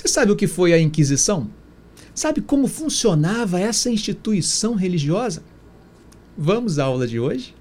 [0.00, 1.50] Você sabe o que foi a Inquisição?
[2.14, 5.42] Sabe como funcionava essa instituição religiosa?
[6.38, 7.54] Vamos à aula de hoje?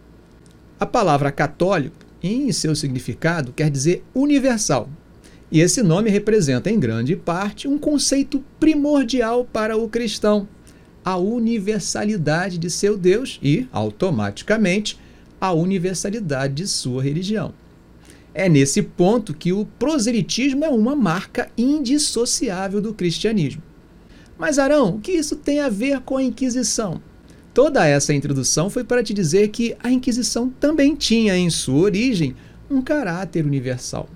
[0.80, 4.90] A palavra católico, em seu significado, quer dizer universal.
[5.52, 10.48] E esse nome representa, em grande parte, um conceito primordial para o cristão:
[11.04, 14.98] a universalidade de seu Deus e, automaticamente,
[15.42, 17.54] a universalidade de sua religião.
[18.34, 23.64] É nesse ponto que o proselitismo é uma marca indissociável do cristianismo.
[24.38, 27.02] Mas, Arão, o que isso tem a ver com a Inquisição?
[27.54, 32.36] Toda essa introdução foi para te dizer que a Inquisição também tinha em sua origem
[32.70, 34.08] um caráter universal.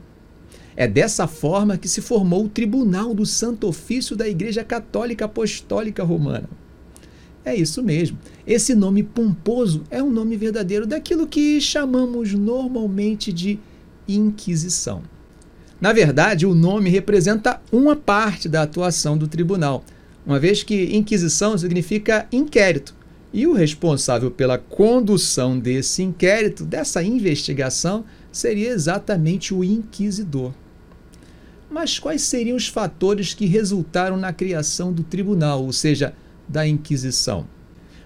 [0.75, 6.03] É dessa forma que se formou o Tribunal do Santo Ofício da Igreja Católica Apostólica
[6.03, 6.49] Romana.
[7.45, 8.17] É isso mesmo.
[8.47, 13.59] Esse nome pomposo é um nome verdadeiro daquilo que chamamos normalmente de
[14.07, 15.01] Inquisição.
[15.79, 19.83] Na verdade, o nome representa uma parte da atuação do tribunal,
[20.25, 22.95] uma vez que Inquisição significa inquérito,
[23.33, 30.53] e o responsável pela condução desse inquérito, dessa investigação, seria exatamente o inquisidor.
[31.69, 36.13] Mas quais seriam os fatores que resultaram na criação do tribunal, ou seja,
[36.47, 37.47] da Inquisição?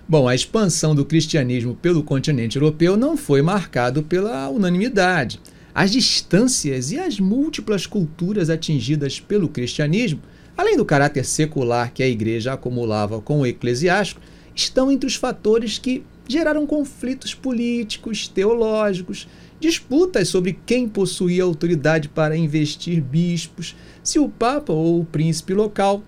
[0.07, 5.41] Bom, a expansão do cristianismo pelo continente europeu não foi marcado pela unanimidade.
[5.77, 10.19] As distâncias e as múltiplas culturas atingidas pelo cristianismo,
[10.57, 14.19] além do caráter secular que a igreja acumulava com o eclesiástico,
[14.55, 19.27] estão entre os fatores que geraram conflitos políticos, teológicos,
[19.59, 26.01] disputas sobre quem possuía autoridade para investir bispos, se o Papa ou o príncipe local.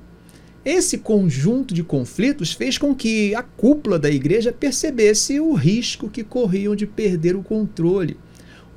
[0.66, 6.24] Esse conjunto de conflitos fez com que a cúpula da igreja percebesse o risco que
[6.24, 8.18] corriam de perder o controle,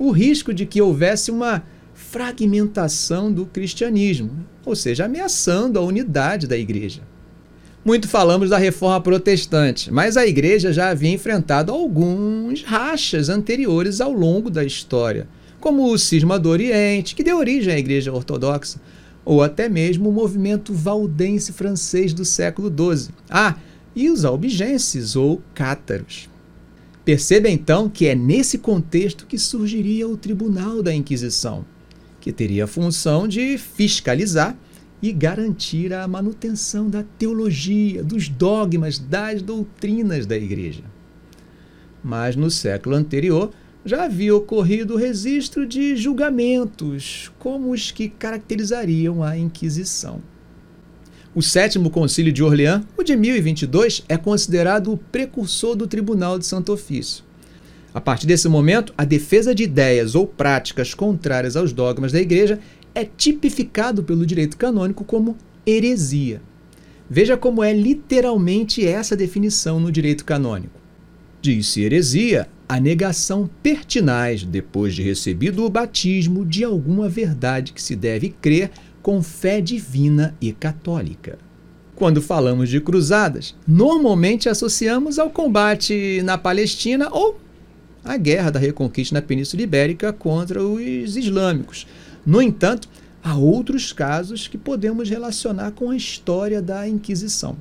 [0.07, 1.63] o risco de que houvesse uma
[1.95, 7.03] fragmentação do cristianismo, ou seja, ameaçando a unidade da igreja.
[7.85, 14.13] Muito falamos da reforma protestante, mas a igreja já havia enfrentado alguns rachas anteriores ao
[14.13, 15.29] longo da história,
[15.61, 18.81] como o cisma do Oriente, que deu origem à igreja ortodoxa,
[19.25, 23.11] ou até mesmo o movimento valdense francês do século XII.
[23.31, 23.55] Ah,
[23.95, 26.32] e os albigenses ou cátaros.
[27.05, 31.65] Perceba então que é nesse contexto que surgiria o Tribunal da Inquisição,
[32.21, 34.57] que teria a função de fiscalizar
[35.03, 40.85] e garantir a manutenção da teologia, dos dogmas, das doutrinas da Igreja.
[42.05, 43.51] Mas no século anterior
[43.85, 50.23] já havia ocorrido o registro de julgamentos, como os que caracterizariam a Inquisição.
[51.35, 56.45] O sétimo concílio de Orleans, o de 1022, é considerado o precursor do Tribunal de
[56.45, 57.25] Santo Ofício.
[57.95, 62.59] A partir desse momento, a defesa de ideias ou práticas contrárias aos dogmas da Igreja
[62.95, 65.35] é tipificado pelo direito canônico como
[65.67, 66.43] heresia.
[67.09, 70.79] Veja como é literalmente essa definição no direito canônico.
[71.41, 77.97] Diz-se heresia a negação pertinaz, depois de recebido o batismo, de alguma verdade que se
[77.97, 78.71] deve crer
[79.03, 81.39] com fé divina e católica.
[81.95, 87.39] Quando falamos de cruzadas, normalmente associamos ao combate na Palestina ou
[88.05, 91.87] à guerra da reconquista na Península Ibérica contra os islâmicos,
[92.25, 92.89] no entanto,
[93.23, 97.57] há outros casos que podemos relacionar com a história da Inquisição.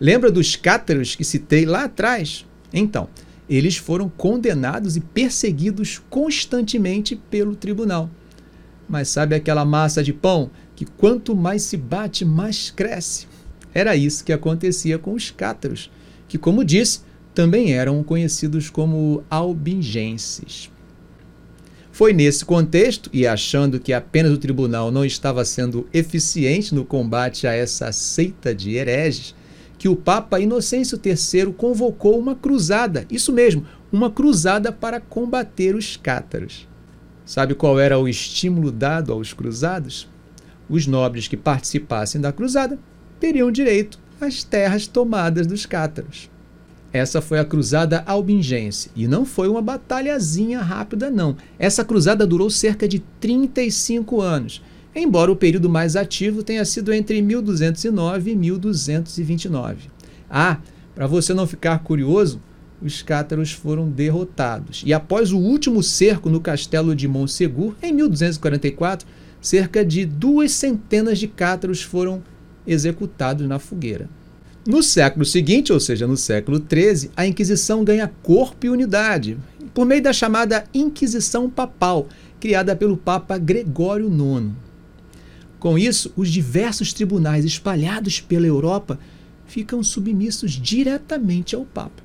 [0.00, 2.46] Lembra dos cátaros que citei lá atrás?
[2.72, 3.08] Então,
[3.48, 8.08] eles foram condenados e perseguidos constantemente pelo tribunal.
[8.88, 13.26] Mas sabe aquela massa de pão que quanto mais se bate, mais cresce?
[13.74, 15.90] Era isso que acontecia com os cátaros,
[16.28, 17.00] que, como disse,
[17.34, 20.70] também eram conhecidos como albingenses.
[21.90, 27.48] Foi nesse contexto, e achando que apenas o tribunal não estava sendo eficiente no combate
[27.48, 29.34] a essa seita de hereges,
[29.78, 35.96] que o Papa Inocêncio III convocou uma cruzada, isso mesmo, uma cruzada para combater os
[35.96, 36.68] cátaros.
[37.26, 40.06] Sabe qual era o estímulo dado aos cruzados?
[40.68, 42.78] Os nobres que participassem da cruzada
[43.18, 46.30] teriam direito às terras tomadas dos cátaros.
[46.92, 51.36] Essa foi a Cruzada Albingense e não foi uma batalhazinha rápida, não.
[51.58, 54.62] Essa cruzada durou cerca de 35 anos,
[54.94, 59.90] embora o período mais ativo tenha sido entre 1209 e 1229.
[60.30, 60.58] Ah,
[60.94, 62.40] para você não ficar curioso,
[62.80, 64.82] os cátaros foram derrotados.
[64.86, 69.06] E após o último cerco no castelo de Montsegur, em 1244,
[69.40, 72.22] cerca de duas centenas de cátaros foram
[72.66, 74.08] executados na fogueira.
[74.66, 79.38] No século seguinte, ou seja, no século XIII, a Inquisição ganha corpo e unidade
[79.72, 82.08] por meio da chamada Inquisição Papal,
[82.40, 84.52] criada pelo Papa Gregório IX.
[85.58, 88.98] Com isso, os diversos tribunais espalhados pela Europa
[89.46, 92.02] ficam submissos diretamente ao Papa.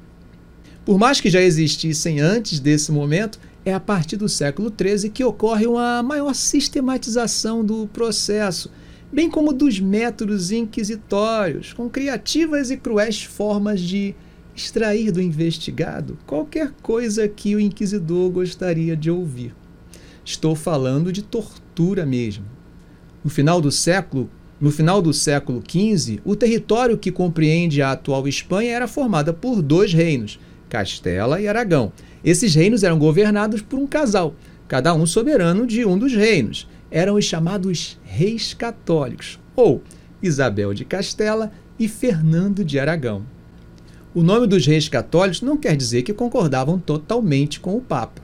[0.85, 5.24] Por mais que já existissem antes desse momento, é a partir do século XIII que
[5.24, 8.69] ocorre uma maior sistematização do processo,
[9.12, 14.13] bem como dos métodos inquisitórios, com criativas e cruéis formas de
[14.56, 19.56] extrair do investigado qualquer coisa que o inquisidor gostaria de ouvir.
[20.25, 22.45] Estou falando de tortura mesmo.
[23.24, 28.27] No final do século, no final do século XV, o território que compreende a atual
[28.27, 30.39] Espanha era formado por dois reinos,
[30.74, 31.94] Castela e Aragão.
[32.25, 34.34] Esses reinos eram governados por um casal,
[34.68, 36.68] cada um soberano de um dos reinos.
[36.90, 39.84] Eram os chamados reis católicos, ou
[40.20, 43.24] Isabel de Castela e Fernando de Aragão.
[44.16, 48.24] O nome dos reis católicos não quer dizer que concordavam totalmente com o Papa.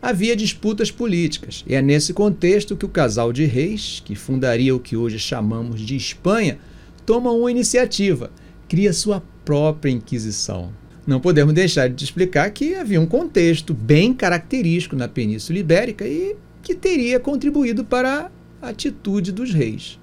[0.00, 4.80] Havia disputas políticas, e é nesse contexto que o casal de reis, que fundaria o
[4.80, 6.58] que hoje chamamos de Espanha,
[7.04, 8.30] toma uma iniciativa,
[8.66, 10.79] cria sua própria Inquisição.
[11.06, 16.36] Não podemos deixar de explicar que havia um contexto bem característico na Península Ibérica e
[16.62, 18.30] que teria contribuído para
[18.60, 19.98] a atitude dos reis.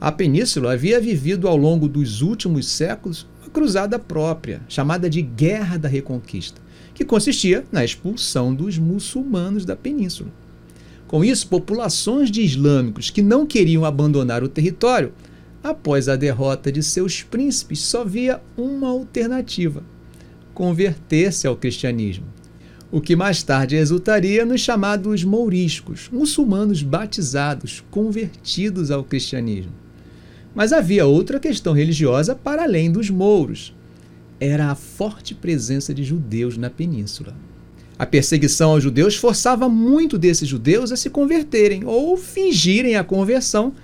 [0.00, 5.88] A península havia vivido ao longo dos últimos séculos cruzada própria, chamada de Guerra da
[5.88, 6.60] Reconquista,
[6.94, 10.30] que consistia na expulsão dos muçulmanos da península.
[11.06, 15.12] Com isso, populações de islâmicos que não queriam abandonar o território,
[15.62, 19.82] após a derrota de seus príncipes, só via uma alternativa:
[20.54, 22.26] converter-se ao cristianismo.
[22.92, 29.72] O que mais tarde resultaria nos chamados mouriscos, muçulmanos batizados, convertidos ao cristianismo.
[30.54, 33.72] Mas havia outra questão religiosa para além dos mouros.
[34.40, 37.34] Era a forte presença de judeus na península.
[37.96, 43.74] A perseguição aos judeus forçava muito desses judeus a se converterem ou fingirem a conversão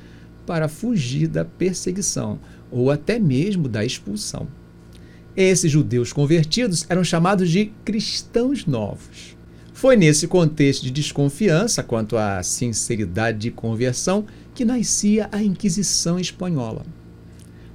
[0.47, 2.39] para fugir da perseguição
[2.71, 4.49] ou até mesmo da expulsão.
[5.37, 9.37] Esses judeus convertidos eram chamados de cristãos novos.
[9.75, 14.25] Foi nesse contexto de desconfiança quanto à sinceridade de conversão
[14.55, 16.87] que nascia a Inquisição Espanhola.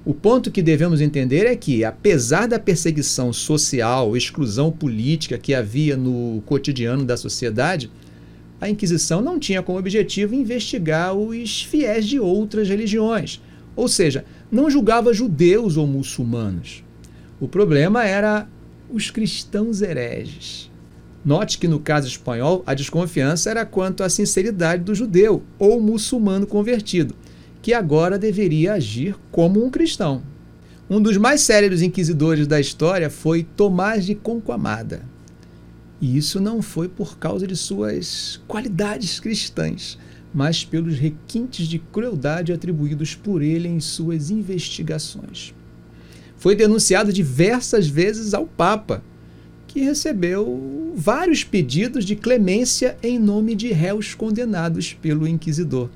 [0.03, 5.95] O ponto que devemos entender é que, apesar da perseguição social, exclusão política que havia
[5.95, 7.91] no cotidiano da sociedade,
[8.59, 13.39] a Inquisição não tinha como objetivo investigar os fiéis de outras religiões,
[13.75, 16.83] ou seja, não julgava judeus ou muçulmanos.
[17.41, 18.47] O problema era
[18.87, 20.69] os cristãos hereges.
[21.25, 26.45] Note que no caso espanhol, a desconfiança era quanto à sinceridade do judeu ou muçulmano
[26.45, 27.15] convertido,
[27.59, 30.21] que agora deveria agir como um cristão.
[30.87, 35.01] Um dos mais célebres inquisidores da história foi Tomás de Conquamada.
[35.99, 39.97] E isso não foi por causa de suas qualidades cristãs,
[40.31, 45.55] mas pelos requintes de crueldade atribuídos por ele em suas investigações.
[46.41, 49.03] Foi denunciado diversas vezes ao Papa,
[49.67, 55.87] que recebeu vários pedidos de clemência em nome de réus condenados pelo inquisidor.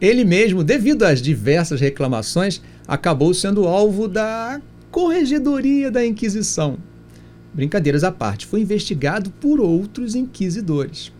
[0.00, 4.58] Ele mesmo, devido às diversas reclamações, acabou sendo alvo da
[4.90, 6.78] Corregedoria da Inquisição.
[7.52, 11.12] Brincadeiras à parte, foi investigado por outros inquisidores.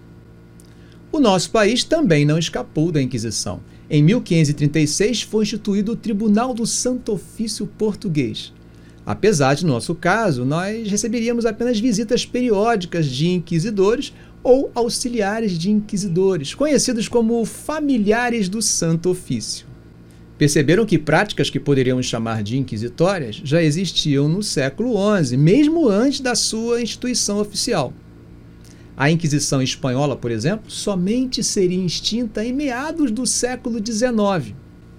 [1.14, 3.61] O nosso país também não escapou da Inquisição.
[3.88, 8.52] Em 1536 foi instituído o Tribunal do Santo Ofício Português.
[9.06, 15.71] Apesar de, no nosso caso, nós receberíamos apenas visitas periódicas de inquisidores ou auxiliares de
[15.71, 19.68] inquisidores, conhecidos como familiares do Santo Ofício.
[20.37, 26.18] Perceberam que práticas que poderíamos chamar de inquisitórias já existiam no século XI, mesmo antes
[26.18, 27.92] da sua instituição oficial.
[28.96, 34.54] A Inquisição espanhola, por exemplo, somente seria extinta em meados do século XIX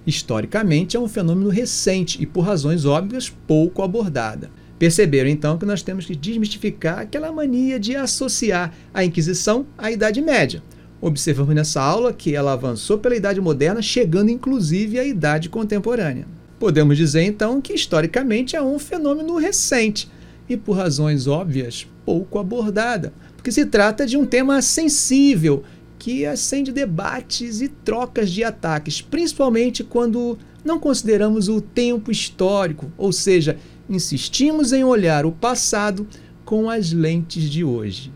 [0.05, 4.51] historicamente é um fenômeno recente e, por razões óbvias, pouco abordada.
[4.77, 10.21] Perceberam então que nós temos que desmistificar aquela mania de associar a Inquisição à Idade
[10.21, 10.61] Média.
[11.01, 16.27] Observamos nessa aula que ela avançou pela Idade Moderna, chegando inclusive à Idade Contemporânea.
[16.59, 20.09] Podemos dizer então que historicamente é um fenômeno recente
[20.47, 23.13] e, por razões óbvias, pouco abordada,
[23.45, 25.61] porque se trata de um tema sensível
[25.99, 33.13] que acende debates e trocas de ataques, principalmente quando não consideramos o tempo histórico, ou
[33.13, 36.07] seja, insistimos em olhar o passado
[36.43, 38.11] com as lentes de hoje.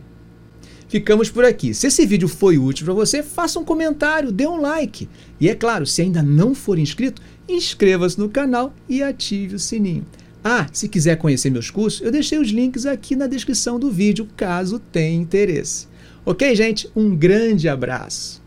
[0.88, 1.76] Ficamos por aqui.
[1.76, 5.08] Se esse vídeo foi útil para você, faça um comentário, dê um like.
[5.40, 10.08] E é claro, se ainda não for inscrito, inscreva-se no canal e ative o sininho.
[10.44, 14.28] Ah, se quiser conhecer meus cursos, eu deixei os links aqui na descrição do vídeo,
[14.38, 15.88] caso tenha interesse.
[16.26, 16.90] Ok, gente?
[16.96, 18.39] Um grande abraço.